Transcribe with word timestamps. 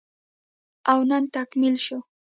او 0.91 0.99
نن 1.09 1.23
تکميل 1.33 1.75
شو 1.85 1.97